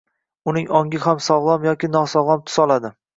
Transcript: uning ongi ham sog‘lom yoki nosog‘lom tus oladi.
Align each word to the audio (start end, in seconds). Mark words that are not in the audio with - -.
uning 0.53 0.63
ongi 0.79 1.01
ham 1.03 1.21
sog‘lom 1.25 1.67
yoki 1.67 1.91
nosog‘lom 1.97 2.43
tus 2.49 2.59
oladi. 2.65 2.91